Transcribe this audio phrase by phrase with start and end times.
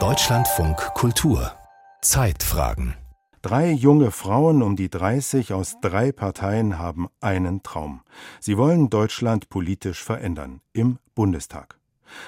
[0.00, 1.52] Deutschlandfunk Kultur
[2.00, 2.94] Zeitfragen
[3.42, 8.00] Drei junge Frauen um die 30 aus drei Parteien haben einen Traum.
[8.40, 11.78] Sie wollen Deutschland politisch verändern im Bundestag.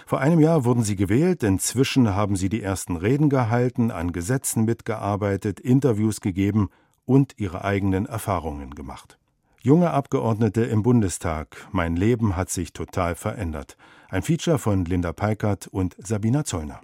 [0.05, 4.67] Vor einem Jahr wurden sie gewählt, inzwischen haben sie die ersten Reden gehalten, an Gesetzen
[4.67, 6.69] mitgearbeitet, Interviews gegeben
[7.07, 9.19] und ihre eigenen Erfahrungen gemacht.
[9.67, 13.79] Junge Abgeordnete im Bundestag, mein Leben hat sich total verändert.
[14.11, 16.83] Ein Feature von Linda Peikert und Sabina Zollner.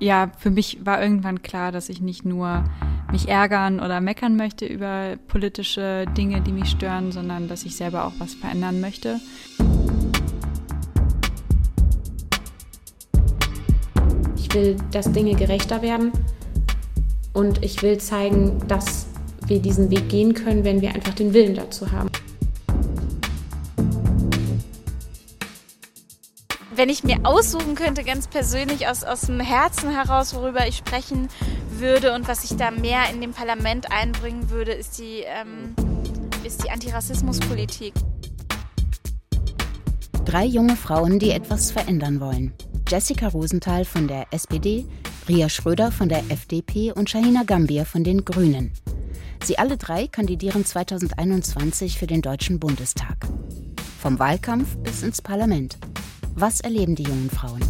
[0.00, 2.64] Ja, für mich war irgendwann klar, dass ich nicht nur
[3.12, 8.06] mich ärgern oder meckern möchte über politische Dinge, die mich stören, sondern dass ich selber
[8.06, 9.20] auch was verändern möchte.
[14.38, 16.12] Ich will, dass Dinge gerechter werden
[17.34, 19.07] und ich will zeigen, dass
[19.48, 22.10] wir diesen Weg gehen können, wenn wir einfach den Willen dazu haben.
[26.74, 31.28] Wenn ich mir aussuchen könnte, ganz persönlich aus, aus dem Herzen heraus, worüber ich sprechen
[31.70, 35.74] würde und was ich da mehr in dem Parlament einbringen würde, ist die, ähm,
[36.44, 37.94] ist die Antirassismuspolitik.
[40.24, 42.52] Drei junge Frauen, die etwas verändern wollen.
[42.88, 44.86] Jessica Rosenthal von der SPD,
[45.28, 48.72] Ria Schröder von der FDP und Shahina Gambier von den Grünen.
[49.42, 53.16] Sie alle drei kandidieren 2021 für den Deutschen Bundestag.
[54.00, 55.78] Vom Wahlkampf bis ins Parlament.
[56.34, 57.62] Was erleben die jungen Frauen?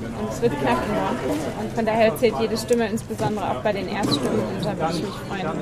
[0.00, 3.88] Und es wird knapp Dortmund und von daher zählt jede Stimme, insbesondere auch bei den
[3.88, 4.40] Erststimmen.
[4.40, 5.58] Und da würde ich mich freuen,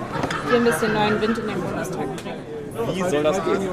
[0.49, 2.57] hier ein bisschen neuen Wind in den Bundestag bringen.
[2.95, 3.69] Wie soll das gehen?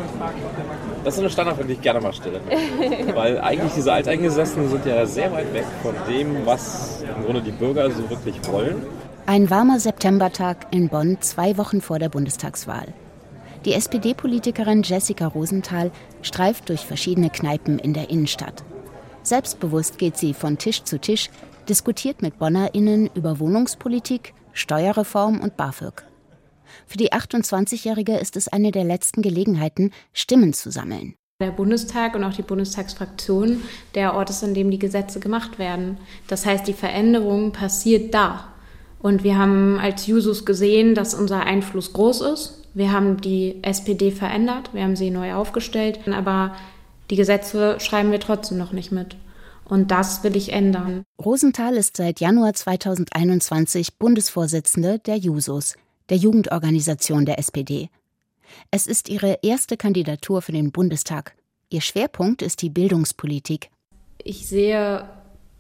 [1.04, 2.40] Das ist eine Standardfrage, die ich gerne mal stelle.
[3.14, 7.52] Weil eigentlich diese Alteingesessenen sind ja sehr weit weg von dem, was im Grunde die
[7.52, 8.86] Bürger so wirklich wollen.
[9.26, 12.94] Ein warmer Septembertag in Bonn, zwei Wochen vor der Bundestagswahl.
[13.64, 18.66] Die SPD-Politikerin Jessica Rosenthal streift durch verschiedene Kneipen in der Innenstadt.
[19.24, 21.30] Selbstbewusst geht sie von Tisch zu Tisch,
[21.70, 26.04] diskutiert mit BonnerInnen über Wohnungspolitik, Steuerreform und BAföG.
[26.86, 31.16] Für die 28-Jährige ist es eine der letzten Gelegenheiten, Stimmen zu sammeln.
[31.40, 33.62] Der Bundestag und auch die Bundestagsfraktion
[33.96, 35.98] der Ort ist, an dem die Gesetze gemacht werden.
[36.28, 38.53] Das heißt, die Veränderung passiert da.
[39.04, 42.64] Und wir haben als Jusos gesehen, dass unser Einfluss groß ist.
[42.74, 46.56] Wir haben die SPD verändert, wir haben sie neu aufgestellt, aber
[47.12, 49.18] die Gesetze schreiben wir trotzdem noch nicht mit.
[49.66, 51.04] Und das will ich ändern.
[51.24, 55.76] Rosenthal ist seit Januar 2021 Bundesvorsitzende der Jusos,
[56.10, 57.90] der Jugendorganisation der SPD.
[58.72, 61.36] Es ist ihre erste Kandidatur für den Bundestag.
[61.70, 63.70] Ihr Schwerpunkt ist die Bildungspolitik.
[64.24, 65.10] Ich sehe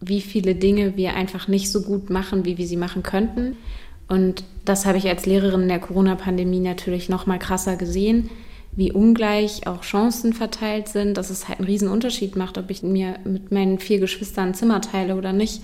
[0.08, 3.58] wie viele Dinge wir einfach nicht so gut machen, wie wir sie machen könnten.
[4.08, 8.30] Und das habe ich als Lehrerin in der Corona-Pandemie natürlich noch mal krasser gesehen,
[8.75, 12.81] wie ungleich auch Chancen verteilt sind, dass es halt einen riesen Unterschied macht, ob ich
[12.84, 15.62] mir mit meinen vier Geschwistern ein Zimmer teile oder nicht.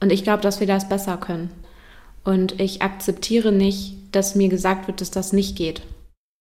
[0.00, 1.50] Und ich glaube, dass wir das besser können.
[2.24, 5.82] Und ich akzeptiere nicht, dass mir gesagt wird, dass das nicht geht.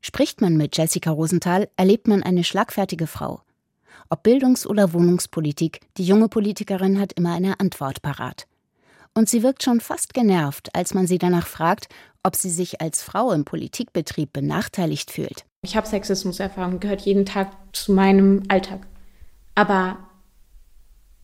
[0.01, 3.41] Spricht man mit Jessica Rosenthal, erlebt man eine schlagfertige Frau.
[4.13, 8.45] Ob Bildungs- oder Wohnungspolitik, die junge Politikerin hat immer eine Antwort parat.
[9.13, 11.88] Und sie wirkt schon fast genervt, als man sie danach fragt,
[12.22, 15.45] ob sie sich als Frau im Politikbetrieb benachteiligt fühlt.
[15.61, 18.81] Ich habe Sexismuserfahrung, gehört jeden Tag zu meinem Alltag.
[19.55, 19.97] Aber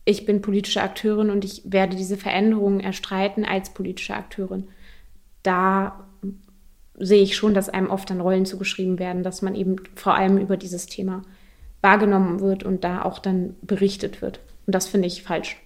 [0.06, 4.66] ich bin politische Akteurin und ich werde diese Veränderungen erstreiten als politische Akteurin.
[5.42, 6.06] Da
[6.94, 10.38] sehe ich schon, dass einem oft dann Rollen zugeschrieben werden, dass man eben vor allem
[10.38, 11.20] über dieses Thema
[11.82, 14.40] wahrgenommen wird und da auch dann berichtet wird.
[14.66, 15.56] Und das finde ich falsch.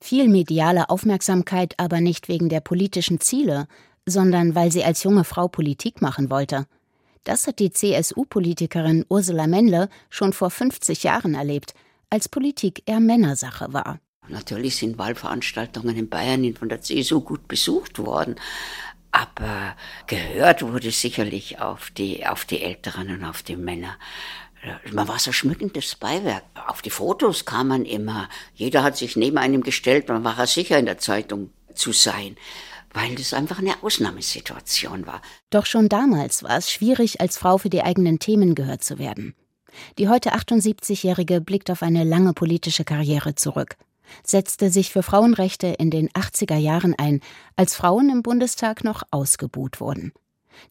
[0.00, 3.66] Viel mediale Aufmerksamkeit aber nicht wegen der politischen Ziele,
[4.06, 6.66] sondern weil sie als junge Frau Politik machen wollte.
[7.24, 11.74] Das hat die CSU-Politikerin Ursula Mendle schon vor 50 Jahren erlebt,
[12.08, 14.00] als Politik eher Männersache war.
[14.28, 18.36] Natürlich sind Wahlveranstaltungen in Bayern von der CSU gut besucht worden,
[19.12, 19.76] aber
[20.06, 23.96] gehört wurde sicherlich auf die, auf die Älteren und auf die Männer.
[24.92, 26.44] Man war so schmückendes Beiwerk.
[26.66, 28.28] Auf die Fotos kam man immer.
[28.54, 32.36] Jeder hat sich neben einem gestellt, man war sicher in der Zeitung zu sein,
[32.92, 35.22] weil das einfach eine Ausnahmesituation war.
[35.50, 39.34] Doch schon damals war es schwierig, als Frau für die eigenen Themen gehört zu werden.
[39.98, 43.76] Die heute 78-Jährige blickt auf eine lange politische Karriere zurück,
[44.24, 47.20] setzte sich für Frauenrechte in den 80er Jahren ein,
[47.56, 50.12] als Frauen im Bundestag noch ausgebuht wurden.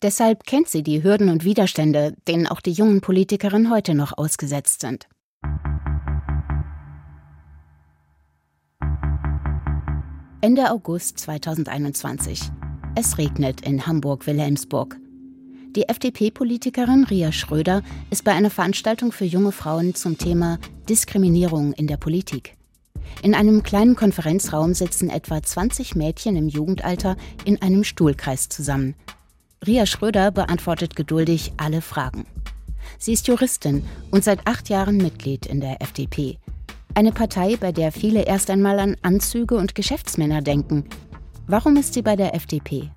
[0.02, 4.82] Deshalb kennt sie die Hürden und Widerstände, denen auch die jungen Politikerinnen heute noch ausgesetzt
[4.82, 5.08] sind.
[10.42, 12.42] Ende August 2021.
[12.96, 14.98] Es regnet in Hamburg-Wilhelmsburg.
[15.76, 20.58] Die FDP-Politikerin Ria Schröder ist bei einer Veranstaltung für junge Frauen zum Thema
[20.90, 22.56] Diskriminierung in der Politik.
[23.22, 28.96] In einem kleinen Konferenzraum sitzen etwa 20 Mädchen im Jugendalter in einem Stuhlkreis zusammen.
[29.66, 32.26] Ria Schröder beantwortet geduldig alle Fragen.
[32.98, 36.38] Sie ist Juristin und seit acht Jahren Mitglied in der FDP.
[36.96, 40.86] Eine Partei, bei der viele erst einmal an Anzüge und Geschäftsmänner denken.
[41.48, 42.90] Warum ist sie bei der FDP?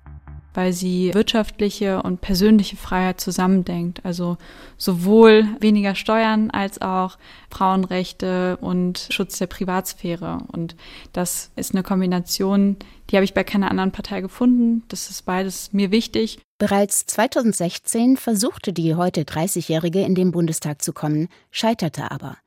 [0.53, 4.05] Weil sie wirtschaftliche und persönliche Freiheit zusammendenkt.
[4.05, 4.37] Also
[4.77, 7.17] sowohl weniger Steuern als auch
[7.49, 10.39] Frauenrechte und Schutz der Privatsphäre.
[10.51, 10.75] Und
[11.11, 12.77] das ist eine Kombination,
[13.09, 14.83] die habe ich bei keiner anderen Partei gefunden.
[14.87, 16.39] Das ist beides mir wichtig.
[16.57, 22.37] Bereits 2016 versuchte die heute 30-Jährige in den Bundestag zu kommen, scheiterte aber.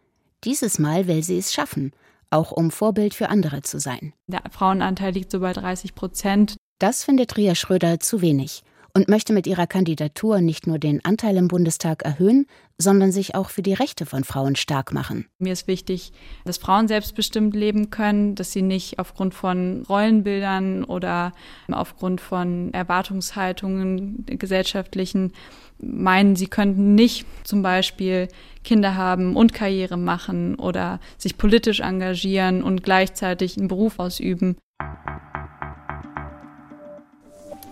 [0.45, 1.93] Dieses Mal will sie es schaffen
[2.31, 4.13] auch um Vorbild für andere zu sein.
[4.27, 6.56] Der Frauenanteil liegt so bei 30 Prozent.
[6.79, 8.63] Das findet Ria Schröder zu wenig
[8.93, 12.47] und möchte mit ihrer Kandidatur nicht nur den Anteil im Bundestag erhöhen,
[12.77, 15.27] sondern sich auch für die Rechte von Frauen stark machen.
[15.39, 16.13] Mir ist wichtig,
[16.45, 21.33] dass Frauen selbstbestimmt leben können, dass sie nicht aufgrund von Rollenbildern oder
[21.71, 25.33] aufgrund von Erwartungshaltungen gesellschaftlichen
[25.79, 28.29] meinen, sie könnten nicht zum Beispiel
[28.65, 34.57] Kinder haben und Karriere machen oder sich politisch engagieren und gleichzeitig einen Beruf ausüben.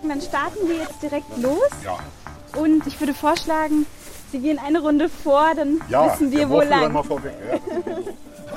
[0.08, 1.70] Dann starten wir jetzt direkt los.
[1.84, 1.98] Ja.
[2.60, 3.86] Und ich würde vorschlagen,
[4.34, 6.92] Sie gehen eine Runde vor, dann ja, wissen wir, wo lang.
[7.04, 7.96] Vorweg, ja.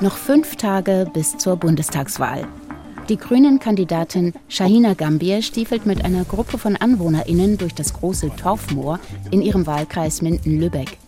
[0.00, 2.48] Noch fünf Tage bis zur Bundestagswahl.
[3.08, 8.98] Die Grünen-Kandidatin Shahina Gambier stiefelt mit einer Gruppe von AnwohnerInnen durch das große Torfmoor
[9.30, 10.98] in ihrem Wahlkreis Minden-Lübeck.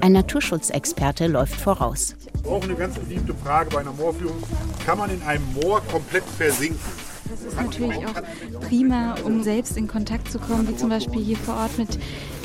[0.00, 2.16] Ein Naturschutzexperte läuft voraus.
[2.48, 4.42] Auch eine ganz beliebte Frage bei einer Moorführung.
[4.84, 6.80] Kann man in einem Moor komplett versinken?
[7.28, 8.22] Das ist natürlich auch
[8.68, 11.88] prima, um selbst in Kontakt zu kommen, wie zum Beispiel hier vor Ort mit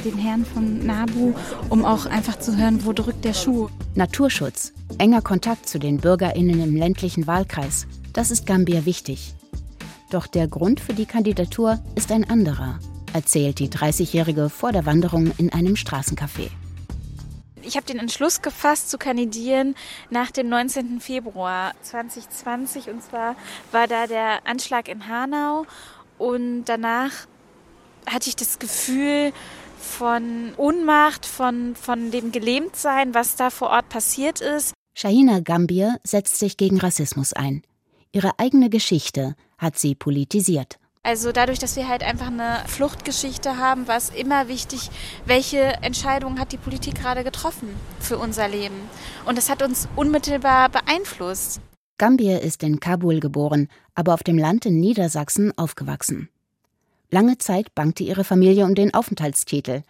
[0.03, 1.33] den Herren von NABU,
[1.69, 3.69] um auch einfach zu hören, wo drückt der Schuh.
[3.95, 9.35] Naturschutz, enger Kontakt zu den BürgerInnen im ländlichen Wahlkreis, das ist Gambia wichtig.
[10.09, 12.79] Doch der Grund für die Kandidatur ist ein anderer,
[13.13, 16.49] erzählt die 30-Jährige vor der Wanderung in einem Straßencafé
[17.71, 19.75] ich habe den Entschluss gefasst zu kandidieren
[20.09, 20.99] nach dem 19.
[20.99, 22.89] Februar 2020.
[22.89, 23.37] Und zwar
[23.71, 25.65] war da der Anschlag in Hanau.
[26.17, 27.11] Und danach
[28.05, 29.31] hatte ich das Gefühl
[29.79, 34.73] von Ohnmacht, von, von dem Gelähmtsein, was da vor Ort passiert ist.
[34.93, 37.63] Shahina Gambier setzt sich gegen Rassismus ein.
[38.11, 40.77] Ihre eigene Geschichte hat sie politisiert.
[41.03, 44.91] Also dadurch, dass wir halt einfach eine Fluchtgeschichte haben, war es immer wichtig,
[45.25, 47.69] welche Entscheidungen hat die Politik gerade getroffen
[47.99, 48.75] für unser Leben.
[49.25, 51.59] Und das hat uns unmittelbar beeinflusst.
[51.97, 56.29] Gambier ist in Kabul geboren, aber auf dem Land in Niedersachsen aufgewachsen.
[57.09, 59.81] Lange Zeit bangte ihre Familie um den Aufenthaltstitel.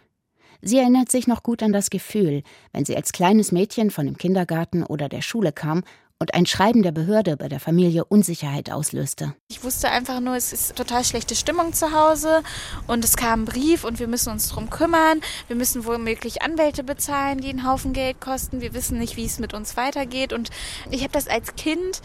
[0.62, 2.42] Sie erinnert sich noch gut an das Gefühl,
[2.72, 5.84] wenn sie als kleines Mädchen von dem Kindergarten oder der Schule kam
[6.22, 9.34] und ein Schreiben der Behörde bei der Familie Unsicherheit auslöste.
[9.48, 12.42] Ich wusste einfach nur, es ist total schlechte Stimmung zu Hause
[12.86, 15.20] und es kam ein Brief und wir müssen uns darum kümmern.
[15.48, 18.60] Wir müssen womöglich Anwälte bezahlen, die einen Haufen Geld kosten.
[18.60, 20.50] Wir wissen nicht, wie es mit uns weitergeht und
[20.92, 22.00] ich habe das als Kind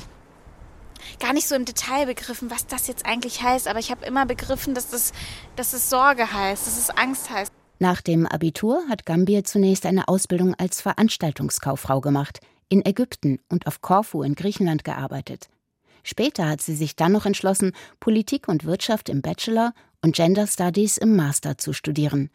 [1.20, 4.26] gar nicht so im Detail begriffen, was das jetzt eigentlich heißt, aber ich habe immer
[4.26, 5.14] begriffen, dass es,
[5.56, 7.54] dass es Sorge heißt, dass es Angst heißt.
[7.78, 13.82] Nach dem Abitur hat Gambier zunächst eine Ausbildung als Veranstaltungskauffrau gemacht in Ägypten und auf
[13.82, 15.50] Korfu in Griechenland gearbeitet.
[16.04, 20.98] Später hat sie sich dann noch entschlossen, Politik und Wirtschaft im Bachelor und Gender Studies
[20.98, 22.30] im Master zu studieren.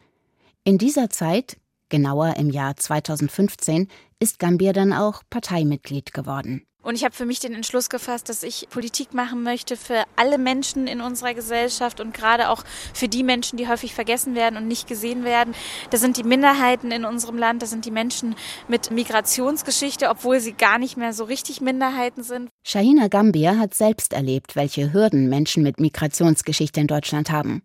[0.63, 1.57] In dieser Zeit,
[1.89, 3.87] genauer im Jahr 2015,
[4.19, 6.65] ist Gambier dann auch Parteimitglied geworden.
[6.83, 10.37] Und ich habe für mich den Entschluss gefasst, dass ich Politik machen möchte für alle
[10.37, 12.63] Menschen in unserer Gesellschaft und gerade auch
[12.93, 15.55] für die Menschen, die häufig vergessen werden und nicht gesehen werden.
[15.89, 18.35] Das sind die Minderheiten in unserem Land, das sind die Menschen
[18.67, 22.49] mit Migrationsgeschichte, obwohl sie gar nicht mehr so richtig Minderheiten sind.
[22.65, 27.63] Shahina Gambier hat selbst erlebt, welche Hürden Menschen mit Migrationsgeschichte in Deutschland haben.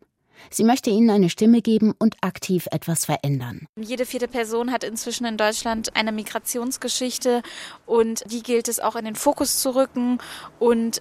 [0.51, 3.67] Sie möchte ihnen eine Stimme geben und aktiv etwas verändern.
[3.77, 7.43] Jede vierte Person hat inzwischen in Deutschland eine Migrationsgeschichte
[7.87, 10.19] und die gilt es auch in den Fokus zu rücken
[10.59, 11.01] und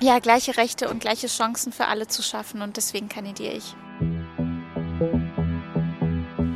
[0.00, 3.74] ja, gleiche Rechte und gleiche Chancen für alle zu schaffen und deswegen kandidiere ich.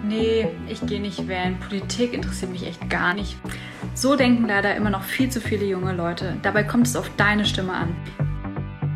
[0.05, 1.59] Nee, ich gehe nicht wählen.
[1.61, 3.37] Politik interessiert mich echt gar nicht.
[3.95, 6.37] So denken leider immer noch viel zu viele junge Leute.
[6.43, 7.97] Dabei kommt es auf deine Stimme an.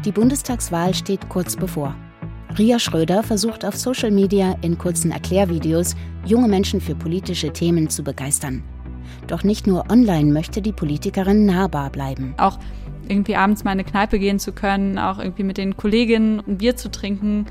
[0.05, 1.95] Die Bundestagswahl steht kurz bevor.
[2.59, 8.05] Ria Schröder versucht auf Social Media in kurzen Erklärvideos junge Menschen für politische Themen zu
[8.05, 8.63] begeistern.
[9.27, 12.35] Doch nicht nur online möchte die Politikerin nahbar bleiben.
[12.37, 12.59] Auch
[13.09, 16.59] irgendwie abends mal in eine Kneipe gehen zu können, auch irgendwie mit den Kolleginnen ein
[16.59, 17.47] Bier zu trinken,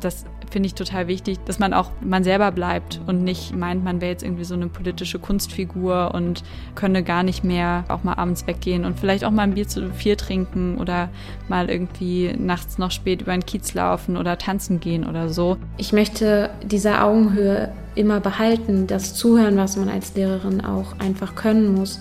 [0.00, 4.00] das finde ich total wichtig, dass man auch man selber bleibt und nicht meint, man
[4.00, 6.42] wäre jetzt irgendwie so eine politische Kunstfigur und
[6.74, 9.90] könne gar nicht mehr auch mal abends weggehen und vielleicht auch mal ein Bier zu
[9.92, 11.08] vier trinken oder
[11.48, 15.56] mal irgendwie nachts noch spät über den Kiez laufen oder tanzen gehen oder so.
[15.76, 21.74] Ich möchte diese Augenhöhe immer behalten, das Zuhören, was man als Lehrerin auch einfach können
[21.74, 22.00] muss,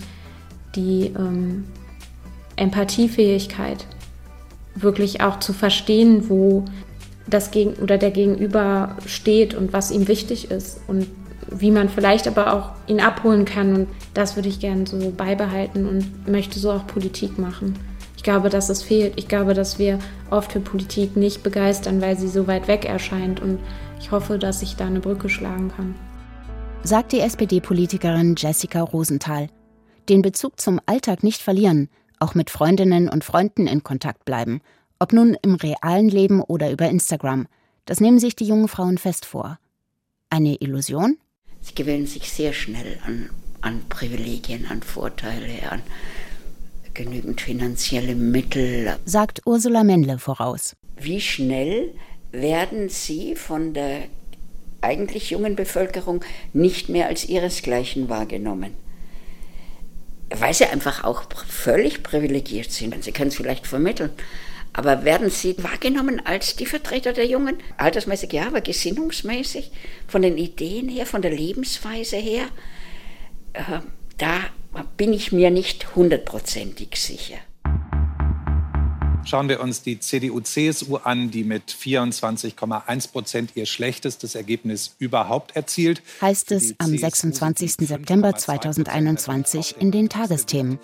[0.75, 1.65] die ähm,
[2.57, 3.85] Empathiefähigkeit,
[4.75, 6.65] wirklich auch zu verstehen, wo
[7.27, 11.07] das Gegen oder der Gegenüber steht und was ihm wichtig ist und
[11.49, 13.75] wie man vielleicht aber auch ihn abholen kann.
[13.75, 17.77] Und das würde ich gerne so beibehalten und möchte so auch Politik machen.
[18.17, 19.13] Ich glaube, dass es fehlt.
[19.17, 19.99] Ich glaube, dass wir
[20.31, 23.39] oft für Politik nicht begeistern, weil sie so weit weg erscheint.
[23.39, 23.59] Und
[23.99, 25.95] ich hoffe, dass ich da eine Brücke schlagen kann.
[26.83, 29.47] Sagt die SPD-Politikerin Jessica Rosenthal.
[30.09, 31.89] Den Bezug zum Alltag nicht verlieren,
[32.19, 34.61] auch mit Freundinnen und Freunden in Kontakt bleiben
[35.05, 37.45] ob nun im realen Leben oder über Instagram.
[37.85, 39.59] Das nehmen sich die jungen Frauen fest vor.
[40.31, 41.19] Eine Illusion?
[41.61, 43.29] Sie gewöhnen sich sehr schnell an,
[43.61, 45.83] an Privilegien, an Vorteile, an
[46.95, 48.97] genügend finanzielle Mittel.
[49.05, 50.75] Sagt Ursula Mendle voraus.
[50.97, 51.93] Wie schnell
[52.31, 54.05] werden sie von der
[54.81, 58.71] eigentlich jungen Bevölkerung nicht mehr als ihresgleichen wahrgenommen?
[60.31, 63.03] Weil sie einfach auch völlig privilegiert sind.
[63.03, 64.09] Sie können es vielleicht vermitteln,
[64.77, 67.55] aber werden Sie wahrgenommen als die Vertreter der Jungen?
[67.77, 69.71] Altersmäßig ja, aber gesinnungsmäßig,
[70.05, 72.47] von den Ideen her, von der Lebensweise her?
[73.53, 73.79] Äh,
[74.17, 74.41] da
[74.97, 77.37] bin ich mir nicht hundertprozentig sicher.
[79.25, 86.03] Schauen wir uns die CDU-CSU an, die mit 24,1 Prozent ihr schlechtestes Ergebnis überhaupt erzielt.
[86.21, 87.87] Heißt es am 26.
[87.87, 90.77] September 2021 in den Tagesthemen.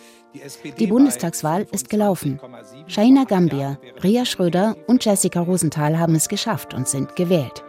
[0.80, 2.40] Die Bundestagswahl ist gelaufen.
[2.88, 7.64] Shaina Gambia, Ria Schröder und Jessica Rosenthal haben es geschafft und sind gewählt.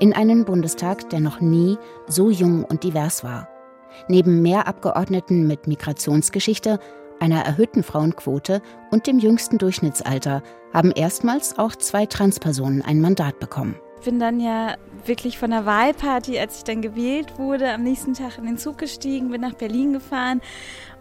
[0.00, 3.48] In einen Bundestag, der noch nie so jung und divers war.
[4.08, 6.80] Neben mehr Abgeordneten mit Migrationsgeschichte
[7.20, 13.76] einer erhöhten Frauenquote und dem jüngsten Durchschnittsalter haben erstmals auch zwei Transpersonen ein Mandat bekommen.
[13.98, 18.14] Ich bin dann ja wirklich von der Wahlparty, als ich dann gewählt wurde, am nächsten
[18.14, 20.40] Tag in den Zug gestiegen, bin nach Berlin gefahren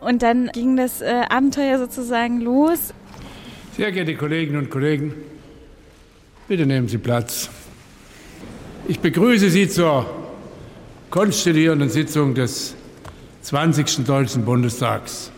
[0.01, 2.93] und dann ging das äh, Abenteuer sozusagen los.
[3.77, 5.13] Sehr geehrte Kolleginnen und Kollegen,
[6.49, 7.49] bitte nehmen Sie Platz.
[8.87, 10.05] Ich begrüße Sie zur
[11.09, 12.75] konstituierenden Sitzung des
[13.41, 14.05] 20.
[14.05, 15.31] Deutschen Bundestags.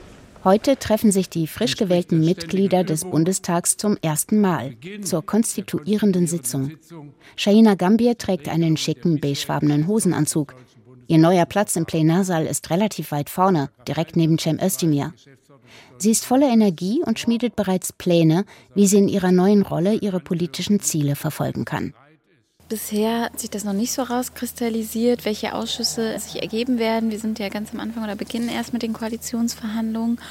[0.44, 6.72] Heute treffen sich die frisch gewählten Mitglieder des Bundestags zum ersten Mal zur konstituierenden Sitzung.
[7.36, 10.56] Shaina Gambier trägt einen schicken beigefarbenen Hosenanzug.
[11.08, 15.14] Ihr neuer Platz im Plenarsaal ist relativ weit vorne, direkt neben Cem Özdemir.
[15.98, 20.20] Sie ist voller Energie und schmiedet bereits Pläne, wie sie in ihrer neuen Rolle ihre
[20.20, 21.94] politischen Ziele verfolgen kann.
[22.72, 27.12] Bisher hat sich das noch nicht so rauskristallisiert, welche Ausschüsse sich ergeben werden.
[27.12, 30.22] Wir sind ja ganz am Anfang oder beginnen erst mit den Koalitionsverhandlungen.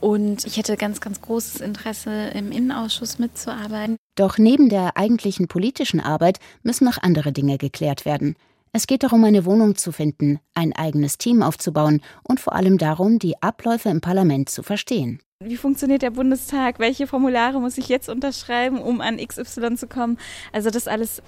[0.00, 3.98] Und ich hätte ganz, ganz großes Interesse, im Innenausschuss mitzuarbeiten.
[4.14, 8.36] Doch neben der eigentlichen politischen Arbeit müssen noch andere Dinge geklärt werden.
[8.72, 13.18] Es geht darum, eine Wohnung zu finden, ein eigenes Team aufzubauen und vor allem darum,
[13.18, 15.20] die Abläufe im Parlament zu verstehen.
[15.44, 16.78] Wie funktioniert der Bundestag?
[16.78, 20.16] Welche Formulare muss ich jetzt unterschreiben, um an XY zu kommen?
[20.52, 21.20] Also das alles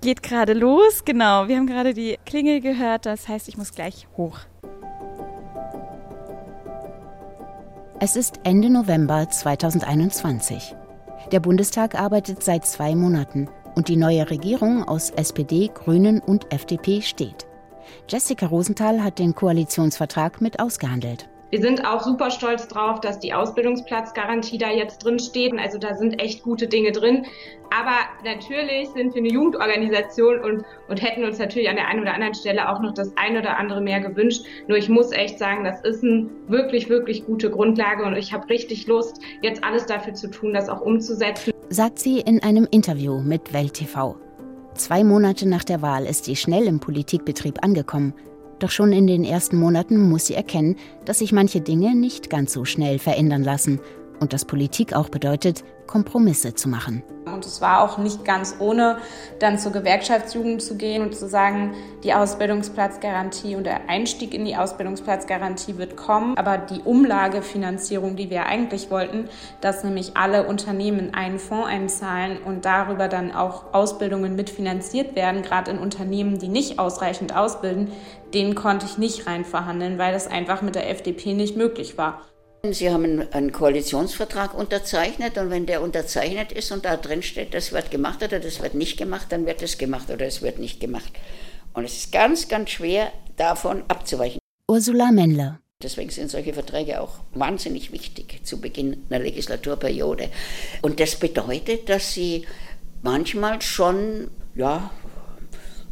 [0.00, 1.04] geht gerade los.
[1.04, 4.38] Genau, wir haben gerade die Klingel gehört, das heißt, ich muss gleich hoch.
[7.98, 10.74] Es ist Ende November 2021.
[11.32, 17.02] Der Bundestag arbeitet seit zwei Monaten und die neue Regierung aus SPD, Grünen und FDP
[17.02, 17.46] steht.
[18.08, 21.28] Jessica Rosenthal hat den Koalitionsvertrag mit ausgehandelt.
[21.50, 25.52] Wir sind auch super stolz drauf, dass die Ausbildungsplatzgarantie da jetzt drin steht.
[25.58, 27.26] Also da sind echt gute Dinge drin.
[27.70, 32.14] Aber natürlich sind wir eine Jugendorganisation und, und hätten uns natürlich an der einen oder
[32.14, 34.44] anderen Stelle auch noch das ein oder andere mehr gewünscht.
[34.68, 38.48] Nur ich muss echt sagen, das ist eine wirklich, wirklich gute Grundlage und ich habe
[38.48, 41.52] richtig Lust, jetzt alles dafür zu tun, das auch umzusetzen.
[41.68, 44.16] Sagt sie in einem Interview mit Welt TV.
[44.74, 48.14] Zwei Monate nach der Wahl ist sie schnell im Politikbetrieb angekommen.
[48.60, 50.76] Doch schon in den ersten Monaten muss sie erkennen,
[51.06, 53.80] dass sich manche Dinge nicht ganz so schnell verändern lassen
[54.20, 57.02] und dass Politik auch bedeutet, Kompromisse zu machen.
[57.40, 58.98] Und es war auch nicht ganz ohne,
[59.38, 64.56] dann zur Gewerkschaftsjugend zu gehen und zu sagen, die Ausbildungsplatzgarantie und der Einstieg in die
[64.56, 66.36] Ausbildungsplatzgarantie wird kommen.
[66.36, 69.30] Aber die Umlagefinanzierung, die wir eigentlich wollten,
[69.62, 75.70] dass nämlich alle Unternehmen einen Fonds einzahlen und darüber dann auch Ausbildungen mitfinanziert werden, gerade
[75.70, 77.90] in Unternehmen, die nicht ausreichend ausbilden,
[78.34, 82.20] den konnte ich nicht rein verhandeln, weil das einfach mit der FDP nicht möglich war.
[82.62, 87.72] Sie haben einen Koalitionsvertrag unterzeichnet und wenn der unterzeichnet ist und da drin steht, das
[87.72, 90.78] wird gemacht oder das wird nicht gemacht, dann wird es gemacht oder es wird nicht
[90.78, 91.10] gemacht.
[91.72, 94.40] Und es ist ganz, ganz schwer, davon abzuweichen.
[94.68, 95.60] Ursula Mendler.
[95.82, 100.28] Deswegen sind solche Verträge auch wahnsinnig wichtig zu Beginn einer Legislaturperiode.
[100.82, 102.46] Und das bedeutet, dass sie
[103.02, 104.90] manchmal schon, ja,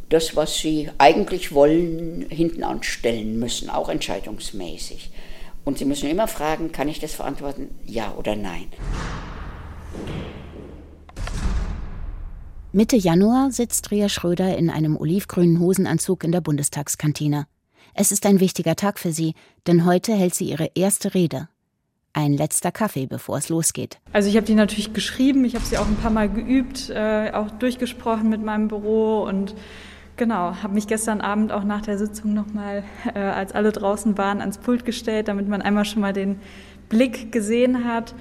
[0.09, 5.09] das, was sie eigentlich wollen, hinten anstellen müssen, auch entscheidungsmäßig.
[5.65, 8.67] Und Sie müssen immer fragen, kann ich das verantworten, ja oder nein?
[12.71, 17.47] Mitte Januar sitzt Ria Schröder in einem olivgrünen Hosenanzug in der Bundestagskantine.
[17.95, 19.33] Es ist ein wichtiger Tag für sie,
[19.65, 21.49] denn heute hält sie ihre erste Rede.
[22.13, 23.99] Ein letzter Kaffee, bevor es losgeht.
[24.13, 27.31] Also ich habe die natürlich geschrieben, ich habe sie auch ein paar Mal geübt, äh,
[27.33, 29.55] auch durchgesprochen mit meinem Büro und
[30.19, 32.83] Genau, habe mich gestern Abend auch nach der Sitzung nochmal,
[33.15, 36.41] äh, als alle draußen waren, ans Pult gestellt, damit man einmal schon mal den
[36.89, 38.13] Blick gesehen hat.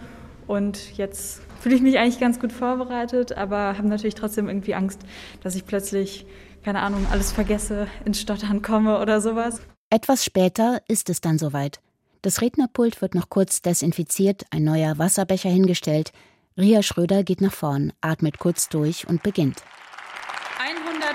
[0.47, 5.01] Und jetzt fühle ich mich eigentlich ganz gut vorbereitet, aber habe natürlich trotzdem irgendwie Angst,
[5.43, 6.25] dass ich plötzlich,
[6.63, 9.61] keine Ahnung, alles vergesse, ins Stottern komme oder sowas.
[9.91, 11.81] Etwas später ist es dann soweit.
[12.23, 16.13] Das Rednerpult wird noch kurz desinfiziert, ein neuer Wasserbecher hingestellt.
[16.57, 19.65] Ria Schröder geht nach vorn, atmet kurz durch und beginnt.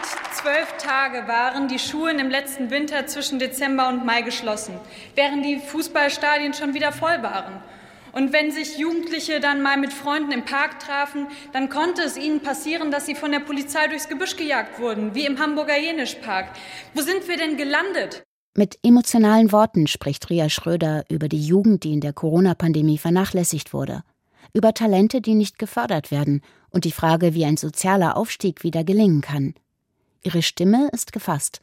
[0.03, 4.73] 112 Tage waren die Schulen im letzten Winter zwischen Dezember und Mai geschlossen,
[5.15, 7.61] während die Fußballstadien schon wieder voll waren.
[8.11, 12.41] Und wenn sich Jugendliche dann mal mit Freunden im Park trafen, dann konnte es ihnen
[12.41, 16.49] passieren, dass sie von der Polizei durchs Gebüsch gejagt wurden, wie im Hamburger Jenischpark.
[16.93, 18.23] Wo sind wir denn gelandet?
[18.57, 24.03] Mit emotionalen Worten spricht Ria Schröder über die Jugend, die in der Corona-Pandemie vernachlässigt wurde,
[24.53, 29.21] über Talente, die nicht gefördert werden und die Frage, wie ein sozialer Aufstieg wieder gelingen
[29.21, 29.53] kann.
[30.23, 31.61] Ihre Stimme ist gefasst.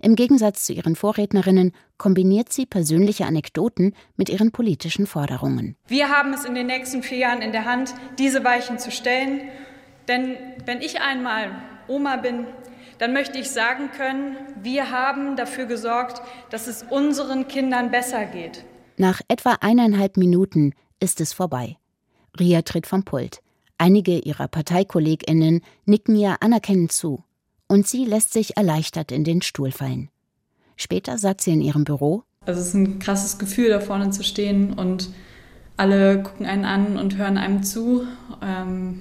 [0.00, 5.76] Im Gegensatz zu ihren Vorrednerinnen kombiniert sie persönliche Anekdoten mit ihren politischen Forderungen.
[5.86, 9.40] Wir haben es in den nächsten vier Jahren in der Hand, diese Weichen zu stellen.
[10.08, 11.50] Denn wenn ich einmal
[11.88, 12.46] Oma bin,
[12.98, 18.64] dann möchte ich sagen können, wir haben dafür gesorgt, dass es unseren Kindern besser geht.
[18.96, 21.76] Nach etwa eineinhalb Minuten ist es vorbei.
[22.38, 23.40] Ria tritt vom Pult.
[23.78, 27.25] Einige ihrer Parteikolleginnen nicken ihr anerkennend zu
[27.68, 30.10] und sie lässt sich erleichtert in den Stuhl fallen.
[30.76, 34.22] Später sagt sie in ihrem Büro: Also, es ist ein krasses Gefühl, da vorne zu
[34.22, 35.10] stehen und
[35.76, 38.06] alle gucken einen an und hören einem zu.
[38.42, 39.00] Ähm,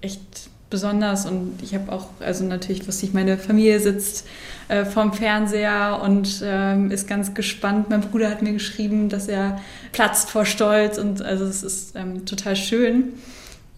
[0.00, 4.26] echt besonders und ich habe auch, also natürlich wusste ich, meine Familie sitzt
[4.68, 7.88] äh, vorm Fernseher und ähm, ist ganz gespannt.
[7.88, 9.60] Mein Bruder hat mir geschrieben, dass er
[9.92, 13.12] platzt vor Stolz und also es ist ähm, total schön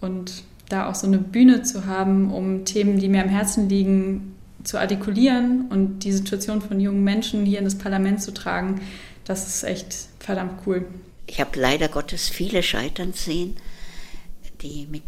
[0.01, 4.35] und da auch so eine Bühne zu haben, um Themen, die mir am Herzen liegen,
[4.64, 8.81] zu artikulieren und die Situation von jungen Menschen hier in das Parlament zu tragen,
[9.24, 10.85] das ist echt verdammt cool.
[11.26, 13.57] Ich habe leider Gottes viele scheitern sehen,
[14.62, 15.04] die mit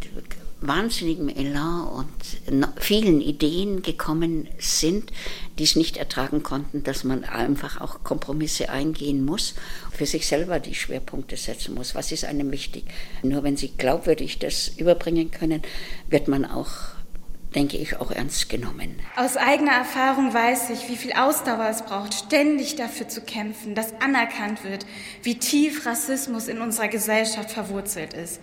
[0.61, 5.11] wahnsinnigem Elan und vielen Ideen gekommen sind,
[5.57, 9.55] die es nicht ertragen konnten, dass man einfach auch Kompromisse eingehen muss,
[9.91, 11.95] für sich selber die Schwerpunkte setzen muss.
[11.95, 12.85] Was ist einem wichtig?
[13.23, 15.61] Nur wenn sie glaubwürdig das überbringen können,
[16.09, 16.69] wird man auch
[17.53, 18.95] denke ich, auch ernst genommen.
[19.17, 23.91] Aus eigener Erfahrung weiß ich, wie viel Ausdauer es braucht, ständig dafür zu kämpfen, dass
[23.99, 24.85] anerkannt wird,
[25.23, 28.39] wie tief Rassismus in unserer Gesellschaft verwurzelt ist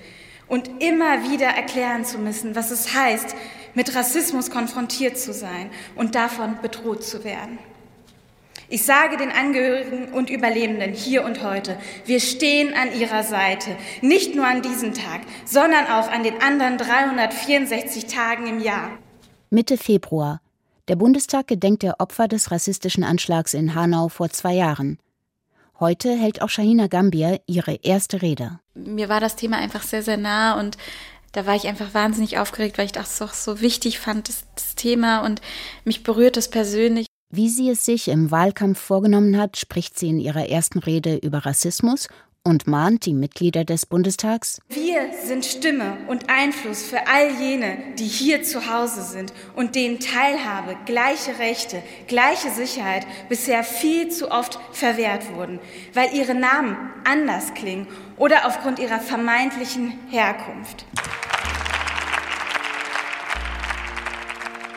[0.49, 3.35] und immer wieder erklären zu müssen, was es heißt,
[3.75, 7.59] mit Rassismus konfrontiert zu sein und davon bedroht zu werden.
[8.71, 14.35] Ich sage den Angehörigen und Überlebenden hier und heute, wir stehen an ihrer Seite, nicht
[14.35, 18.91] nur an diesem Tag, sondern auch an den anderen 364 Tagen im Jahr.
[19.49, 20.43] Mitte Februar.
[20.89, 24.99] Der Bundestag gedenkt der Opfer des rassistischen Anschlags in Hanau vor zwei Jahren.
[25.81, 28.59] Heute hält auch Shahina Gambier ihre erste Rede.
[28.75, 30.77] Mir war das Thema einfach sehr, sehr nah und
[31.33, 34.75] da war ich einfach wahnsinnig aufgeregt, weil ich das doch so wichtig fand, das, das
[34.75, 35.41] Thema und
[35.85, 37.07] mich berührt es persönlich.
[37.31, 41.45] Wie sie es sich im Wahlkampf vorgenommen hat, spricht sie in ihrer ersten Rede über
[41.45, 42.09] Rassismus
[42.45, 44.61] und mahnt die Mitglieder des Bundestags.
[44.69, 50.01] Wir sind Stimme und Einfluss für all jene, die hier zu Hause sind und denen
[50.01, 55.61] Teilhabe, gleiche Rechte, gleiche Sicherheit bisher viel zu oft verwehrt wurden,
[55.95, 60.87] weil ihre Namen anders klingen oder aufgrund ihrer vermeintlichen Herkunft.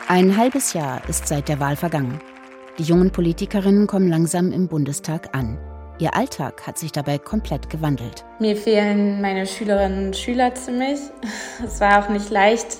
[0.08, 2.20] Ein halbes Jahr ist seit der Wahl vergangen.
[2.78, 5.58] Die jungen Politikerinnen kommen langsam im Bundestag an.
[6.02, 8.24] Ihr Alltag hat sich dabei komplett gewandelt.
[8.40, 10.98] Mir fehlen meine Schülerinnen und Schüler ziemlich.
[11.64, 12.78] Es war auch nicht leicht,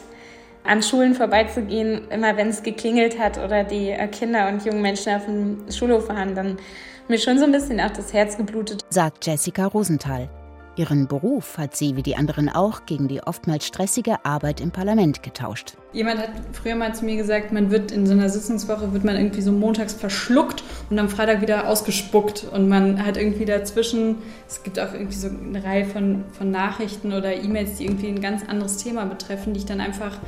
[0.64, 2.08] an Schulen vorbeizugehen.
[2.10, 6.34] Immer wenn es geklingelt hat oder die Kinder und jungen Menschen auf dem Schulhof waren,
[6.34, 6.58] dann
[7.06, 10.28] Mir schon so ein bisschen auch das Herz geblutet, sagt Jessica Rosenthal.
[10.74, 15.22] Ihren Beruf hat sie wie die anderen auch gegen die oftmals stressige Arbeit im Parlament
[15.22, 15.74] getauscht.
[15.92, 19.16] Jemand hat früher mal zu mir gesagt, man wird in so einer Sitzungswoche wird man
[19.16, 24.16] irgendwie so montags verschluckt und am Freitag wieder ausgespuckt und man hat irgendwie dazwischen,
[24.48, 28.22] es gibt auch irgendwie so eine Reihe von, von Nachrichten oder E-Mails, die irgendwie ein
[28.22, 30.18] ganz anderes Thema betreffen, die ich dann einfach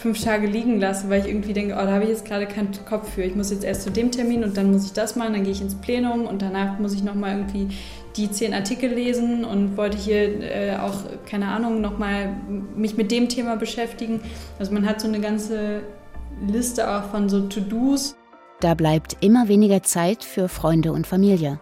[0.00, 2.70] fünf Tage liegen lasse, weil ich irgendwie denke, oh, da habe ich jetzt gerade keinen
[2.88, 3.22] Kopf für.
[3.22, 5.52] Ich muss jetzt erst zu dem Termin und dann muss ich das machen, dann gehe
[5.52, 7.68] ich ins Plenum und danach muss ich nochmal irgendwie
[8.16, 10.94] die zehn Artikel lesen und wollte hier äh, auch,
[11.26, 12.34] keine Ahnung, nochmal
[12.76, 14.20] mich mit dem Thema beschäftigen.
[14.58, 15.82] Also man hat so eine ganze
[16.46, 18.16] Liste auch von so To-Dos.
[18.60, 21.60] Da bleibt immer weniger Zeit für Freunde und Familie.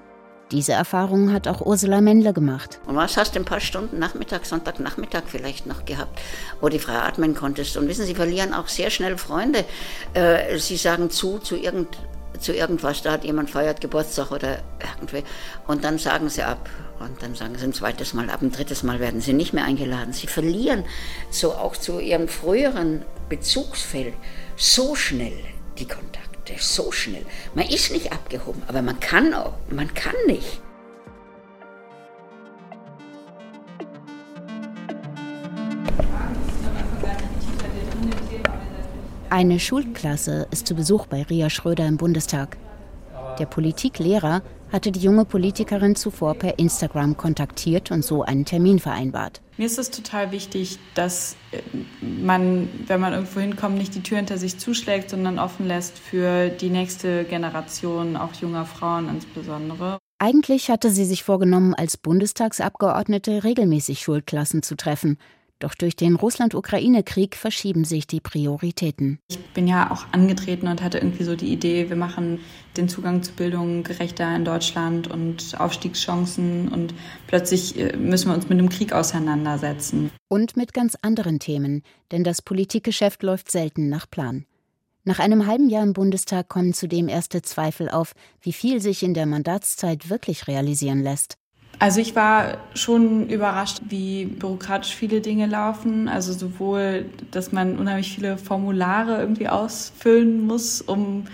[0.51, 2.81] Diese Erfahrung hat auch Ursula Mendler gemacht.
[2.87, 6.19] Und was hast du ein paar Stunden Nachmittag, Sonntagnachmittag vielleicht noch gehabt,
[6.63, 7.77] wo du frei atmen konntest?
[7.77, 9.65] Und wissen Sie, verlieren auch sehr schnell Freunde.
[10.15, 11.89] Äh, sie sagen zu zu irgend
[12.39, 15.25] zu irgendwas, da hat jemand feiert Geburtstag oder irgendwie.
[15.67, 16.69] Und dann sagen sie ab.
[16.99, 19.65] Und dann sagen sie ein zweites Mal ab, ein drittes Mal werden sie nicht mehr
[19.65, 20.13] eingeladen.
[20.13, 20.85] Sie verlieren
[21.31, 24.15] so auch zu ihrem früheren Bezugsfeld
[24.57, 25.39] so schnell
[25.79, 27.25] die Kontakte, so schnell.
[27.55, 30.61] Man ist nicht abgehoben, aber man kann auch, man kann nicht.
[39.31, 42.57] Eine Schulklasse ist zu Besuch bei Ria Schröder im Bundestag.
[43.39, 49.43] Der Politiklehrer hatte die junge Politikerin zuvor per Instagram kontaktiert und so einen Termin vereinbart.
[49.59, 51.61] Mir ist es total wichtig, dass äh,
[52.01, 56.49] man, wenn man irgendwo hinkommt, nicht die Tür hinter sich zuschlägt, sondern offen lässt für
[56.49, 59.99] die nächste Generation, auch junger Frauen insbesondere.
[60.19, 65.19] Eigentlich hatte sie sich vorgenommen, als Bundestagsabgeordnete regelmäßig Schulklassen zu treffen.
[65.61, 69.19] Doch durch den Russland-Ukraine-Krieg verschieben sich die Prioritäten.
[69.29, 72.39] Ich bin ja auch angetreten und hatte irgendwie so die Idee, wir machen
[72.77, 76.95] den Zugang zu Bildung gerechter in Deutschland und Aufstiegschancen und
[77.27, 80.11] plötzlich äh, müssen wir uns mit dem Krieg auseinandersetzen.
[80.29, 84.47] Und mit ganz anderen Themen, denn das Politikgeschäft läuft selten nach Plan.
[85.05, 89.15] Nach einem halben Jahr im Bundestag kommen zudem erste Zweifel auf, wie viel sich in
[89.15, 91.39] der Mandatszeit wirklich realisieren lässt.
[91.81, 96.09] Also ich war schon überrascht, wie bürokratisch viele Dinge laufen.
[96.09, 101.25] Also sowohl, dass man unheimlich viele Formulare irgendwie ausfüllen muss, um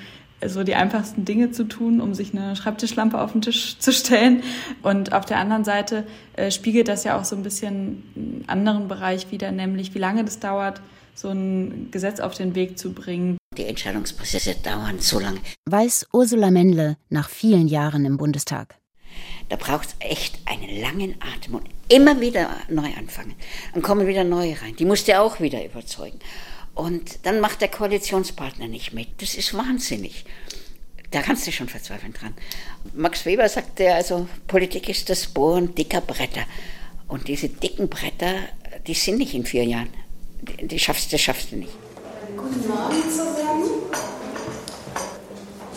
[0.47, 4.42] so die einfachsten Dinge zu tun, um sich eine Schreibtischlampe auf den Tisch zu stellen.
[4.83, 8.88] Und auf der anderen Seite äh, spiegelt das ja auch so ein bisschen einen anderen
[8.88, 10.83] Bereich wieder, nämlich wie lange das dauert,
[11.14, 13.38] so ein Gesetz auf den Weg zu bringen.
[13.57, 15.38] Die Entscheidungsprozesse dauern so lange.
[15.64, 18.77] Weiß Ursula Mendle nach vielen Jahren im Bundestag.
[19.48, 23.35] Da braucht es echt einen langen Atem und immer wieder neu anfangen.
[23.72, 24.77] Dann kommen wieder neue rein.
[24.77, 26.18] Die musst du auch wieder überzeugen.
[26.74, 29.09] Und dann macht der Koalitionspartner nicht mit.
[29.22, 30.24] Das ist wahnsinnig.
[31.11, 32.35] Da kannst du schon verzweifeln dran.
[32.92, 36.44] Max Weber sagte also, Politik ist das Bohren dicker Bretter.
[37.07, 38.35] Und diese dicken Bretter,
[38.87, 39.90] die sind nicht in vier Jahren.
[40.42, 41.72] Die, die schaffst, das schaffst du nicht.
[42.37, 43.70] Guten Morgen zusammen.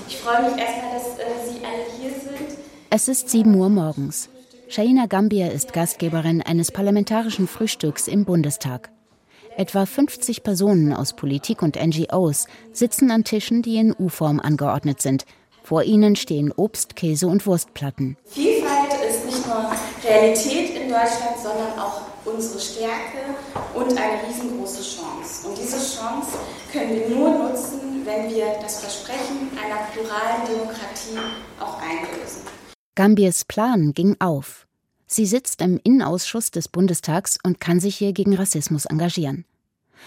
[0.07, 2.66] Ich freue mich erstmal, dass äh, Sie alle hier sind.
[2.89, 4.29] Es ist 7 Uhr morgens.
[4.69, 8.91] Shaina Gambia ist Gastgeberin eines parlamentarischen Frühstücks im Bundestag.
[9.57, 15.25] Etwa 50 Personen aus Politik und NGOs sitzen an Tischen, die in U-Form angeordnet sind.
[15.63, 18.15] Vor ihnen stehen Obst, Käse und Wurstplatten.
[18.23, 19.69] Vielfalt ist nicht nur
[20.09, 23.35] Realität in Deutschland, sondern auch unsere Stärke
[23.73, 25.49] und eine riesengroße Chance.
[25.49, 26.37] Und diese Chance
[26.71, 31.19] können wir nur nutzen, wenn wir das Versprechen einer pluralen Demokratie
[31.59, 32.56] auch einlösen.
[32.97, 34.65] Gambiers Plan ging auf.
[35.05, 39.45] Sie sitzt im Innenausschuss des Bundestags und kann sich hier gegen Rassismus engagieren.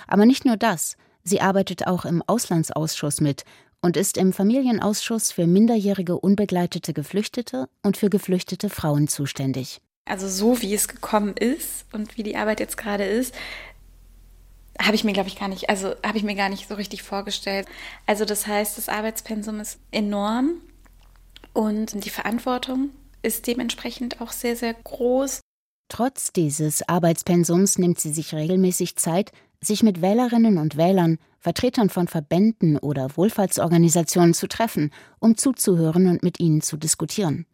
[0.09, 3.44] Aber nicht nur das, sie arbeitet auch im Auslandsausschuss mit
[3.81, 9.81] und ist im Familienausschuss für minderjährige unbegleitete Geflüchtete und für geflüchtete Frauen zuständig.
[10.07, 13.33] Also so wie es gekommen ist und wie die Arbeit jetzt gerade ist,
[14.81, 17.05] habe ich mir, glaube ich, gar nicht, also habe ich mir gar nicht so richtig
[17.05, 17.68] vorgestellt.
[18.07, 20.61] Also das heißt, das Arbeitspensum ist enorm.
[21.53, 22.91] Und die Verantwortung
[23.23, 25.41] ist dementsprechend auch sehr, sehr groß.
[25.89, 32.07] Trotz dieses Arbeitspensums nimmt sie sich regelmäßig Zeit, sich mit Wählerinnen und Wählern, Vertretern von
[32.07, 37.47] Verbänden oder Wohlfahrtsorganisationen zu treffen, um zuzuhören und mit ihnen zu diskutieren.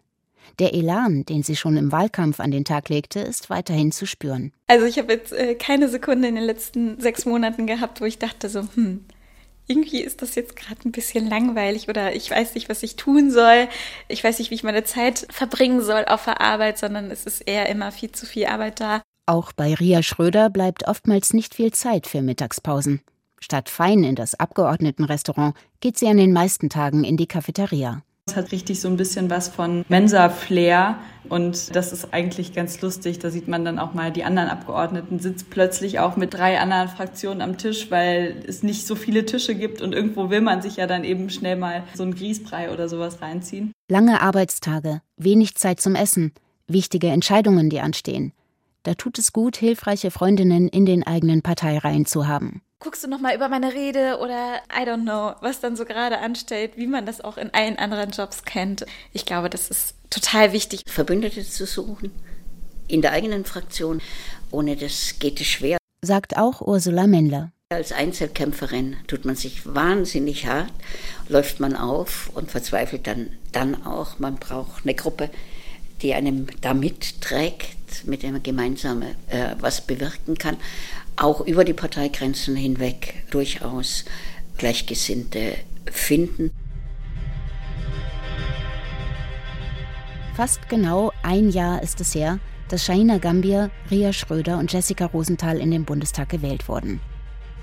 [0.59, 4.53] Der Elan, den sie schon im Wahlkampf an den Tag legte, ist weiterhin zu spüren.
[4.69, 8.19] Also ich habe jetzt äh, keine Sekunde in den letzten sechs Monaten gehabt, wo ich
[8.19, 9.05] dachte so, hm,
[9.66, 13.31] irgendwie ist das jetzt gerade ein bisschen langweilig oder ich weiß nicht, was ich tun
[13.31, 13.68] soll.
[14.09, 17.40] Ich weiß nicht, wie ich meine Zeit verbringen soll auf der Arbeit, sondern es ist
[17.40, 19.02] eher immer viel zu viel Arbeit da.
[19.26, 23.00] Auch bei Ria Schröder bleibt oftmals nicht viel Zeit für Mittagspausen.
[23.40, 28.02] Statt fein in das Abgeordnetenrestaurant geht sie an den meisten Tagen in die Cafeteria.
[28.29, 30.99] Es hat richtig so ein bisschen was von Mensa-Flair.
[31.29, 33.21] Und das ist eigentlich ganz lustig.
[33.21, 36.89] Da sieht man dann auch mal, die anderen Abgeordneten sitzen plötzlich auch mit drei anderen
[36.89, 39.81] Fraktionen am Tisch, weil es nicht so viele Tische gibt.
[39.81, 43.23] Und irgendwo will man sich ja dann eben schnell mal so einen Grießbrei oder sowas
[43.23, 43.71] reinziehen.
[43.89, 46.33] Lange Arbeitstage, wenig Zeit zum Essen,
[46.67, 48.33] wichtige Entscheidungen, die anstehen.
[48.83, 53.35] Da tut es gut, hilfreiche Freundinnen in den eigenen Parteireihen zu haben guckst du nochmal
[53.35, 57.21] über meine Rede oder I don't know, was dann so gerade anstellt, wie man das
[57.21, 58.85] auch in allen anderen Jobs kennt.
[59.12, 60.83] Ich glaube, das ist total wichtig.
[60.87, 62.12] Verbündete zu suchen
[62.89, 64.01] in der eigenen Fraktion,
[64.51, 65.79] ohne das geht es schwer.
[66.03, 67.51] Sagt auch Ursula Mendler.
[67.71, 70.71] Als Einzelkämpferin tut man sich wahnsinnig hart,
[71.29, 74.21] läuft man auf und verzweifelt dann, dann auch.
[74.21, 75.31] Man braucht eine Gruppe,
[76.01, 80.59] die einem da mitträgt, mit der man gemeinsam äh, was bewirken kann
[81.16, 84.05] auch über die Parteigrenzen hinweg durchaus
[84.59, 85.55] Gleichgesinnte
[85.90, 86.50] finden.
[90.35, 95.59] Fast genau ein Jahr ist es her, dass Shaina Gambier, Ria Schröder und Jessica Rosenthal
[95.59, 97.00] in den Bundestag gewählt wurden.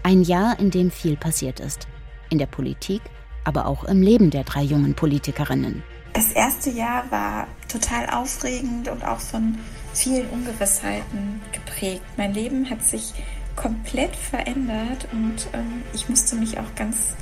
[0.01, 1.87] Ein Jahr, in dem viel passiert ist.
[2.29, 3.01] In der Politik,
[3.43, 5.83] aber auch im Leben der drei jungen Politikerinnen.
[6.13, 9.57] Das erste Jahr war total aufregend und auch von
[9.93, 12.01] vielen Ungewissheiten geprägt.
[12.17, 13.13] Mein Leben hat sich
[13.55, 17.15] komplett verändert und ähm, ich musste mich auch ganz,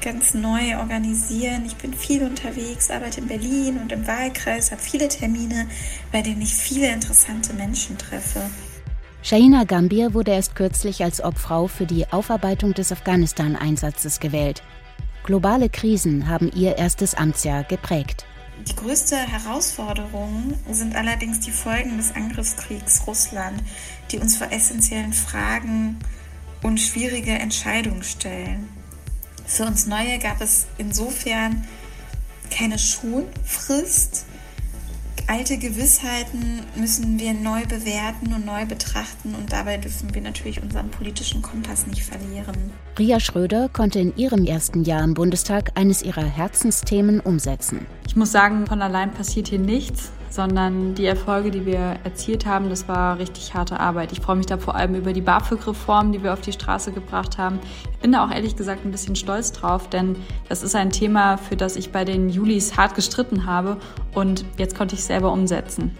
[0.00, 1.64] ganz neu organisieren.
[1.66, 5.66] Ich bin viel unterwegs, arbeite in Berlin und im Wahlkreis, habe viele Termine,
[6.12, 8.42] bei denen ich viele interessante Menschen treffe.
[9.22, 14.62] Shaina Gambier wurde erst kürzlich als Obfrau für die Aufarbeitung des Afghanistan-Einsatzes gewählt.
[15.24, 18.26] Globale Krisen haben ihr erstes Amtsjahr geprägt.
[18.62, 23.62] Die größte Herausforderung sind allerdings die Folgen des Angriffskriegs Russland,
[24.10, 25.98] die uns vor essentiellen Fragen
[26.62, 28.68] und schwierige Entscheidungen stellen.
[29.46, 31.66] Für uns Neue gab es insofern
[32.50, 34.24] keine Schonfrist,
[35.26, 40.90] alte Gewissheiten müssen wir neu bewerten und neu betrachten und dabei dürfen wir natürlich unseren
[40.90, 42.72] politischen Kompass nicht verlieren.
[42.98, 47.86] Ria Schröder konnte in ihrem ersten Jahr im Bundestag eines ihrer Herzensthemen umsetzen.
[48.06, 52.68] Ich muss sagen, von allein passiert hier nichts sondern die Erfolge, die wir erzielt haben,
[52.68, 54.10] das war richtig harte Arbeit.
[54.10, 57.38] Ich freue mich da vor allem über die BAföG-Reform, die wir auf die Straße gebracht
[57.38, 57.60] haben.
[57.92, 60.16] Ich bin da auch ehrlich gesagt ein bisschen stolz drauf, denn
[60.48, 63.76] das ist ein Thema, für das ich bei den Julis hart gestritten habe
[64.12, 65.96] und jetzt konnte ich es selber umsetzen.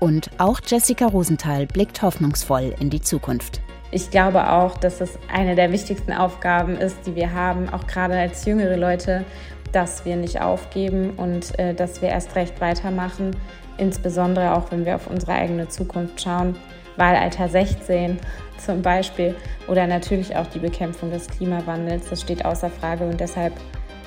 [0.00, 3.60] Und auch Jessica Rosenthal blickt hoffnungsvoll in die Zukunft.
[3.90, 8.18] Ich glaube auch, dass es eine der wichtigsten Aufgaben ist, die wir haben, auch gerade
[8.18, 9.24] als jüngere Leute,
[9.72, 13.36] dass wir nicht aufgeben und äh, dass wir erst recht weitermachen,
[13.78, 16.56] insbesondere auch wenn wir auf unsere eigene Zukunft schauen.
[16.96, 18.18] Wahlalter 16
[18.58, 19.34] zum Beispiel
[19.68, 23.52] oder natürlich auch die Bekämpfung des Klimawandels, das steht außer Frage und deshalb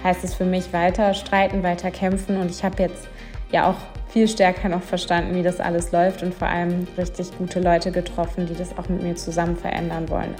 [0.03, 3.07] heißt es für mich weiter streiten, weiter kämpfen und ich habe jetzt
[3.51, 3.77] ja auch
[4.12, 8.45] viel stärker noch verstanden, wie das alles läuft und vor allem richtig gute Leute getroffen,
[8.45, 10.36] die das auch mit mir zusammen verändern wollen.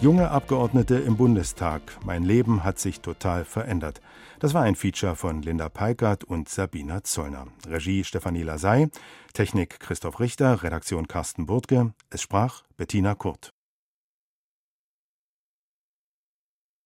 [0.00, 1.82] Junge Abgeordnete im Bundestag.
[2.04, 4.00] Mein Leben hat sich total verändert.
[4.38, 7.48] Das war ein Feature von Linda Peikert und Sabina Zollner.
[7.66, 8.90] Regie Stefanie Lasey,
[9.32, 11.94] Technik Christoph Richter, Redaktion Carsten Burtke.
[12.10, 13.52] Es sprach Bettina Kurt.